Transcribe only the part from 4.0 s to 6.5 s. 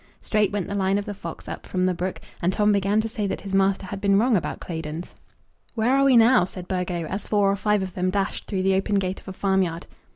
been wrong about Claydon's. "Where are we now?"